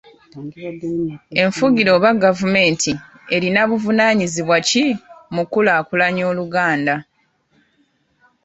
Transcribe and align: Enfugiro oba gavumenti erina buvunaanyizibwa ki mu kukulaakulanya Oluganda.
Enfugiro 1.41 1.91
oba 1.97 2.11
gavumenti 2.23 2.91
erina 3.35 3.61
buvunaanyizibwa 3.69 4.57
ki 4.67 4.85
mu 5.33 5.43
kukulaakulanya 5.45 6.23
Oluganda. 6.31 6.95